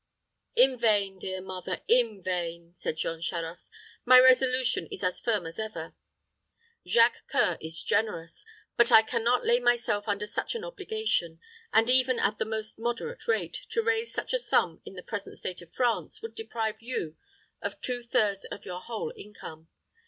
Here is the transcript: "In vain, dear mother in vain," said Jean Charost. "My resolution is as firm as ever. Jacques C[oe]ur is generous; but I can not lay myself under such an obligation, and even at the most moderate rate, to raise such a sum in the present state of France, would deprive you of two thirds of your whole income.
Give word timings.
"In 0.55 0.79
vain, 0.79 1.19
dear 1.19 1.41
mother 1.43 1.81
in 1.87 2.23
vain," 2.23 2.73
said 2.73 2.97
Jean 2.97 3.21
Charost. 3.21 3.69
"My 4.03 4.19
resolution 4.19 4.87
is 4.89 5.03
as 5.03 5.19
firm 5.19 5.45
as 5.45 5.59
ever. 5.59 5.93
Jacques 6.87 7.21
C[oe]ur 7.29 7.59
is 7.61 7.83
generous; 7.83 8.43
but 8.75 8.91
I 8.91 9.03
can 9.03 9.23
not 9.23 9.45
lay 9.45 9.59
myself 9.59 10.07
under 10.07 10.25
such 10.25 10.55
an 10.55 10.63
obligation, 10.63 11.39
and 11.71 11.87
even 11.87 12.17
at 12.17 12.39
the 12.39 12.45
most 12.45 12.79
moderate 12.79 13.27
rate, 13.27 13.61
to 13.69 13.83
raise 13.83 14.11
such 14.11 14.33
a 14.33 14.39
sum 14.39 14.81
in 14.85 14.95
the 14.95 15.03
present 15.03 15.37
state 15.37 15.61
of 15.61 15.71
France, 15.71 16.23
would 16.23 16.33
deprive 16.33 16.81
you 16.81 17.15
of 17.61 17.79
two 17.79 18.01
thirds 18.01 18.43
of 18.45 18.65
your 18.65 18.81
whole 18.81 19.13
income. 19.15 19.69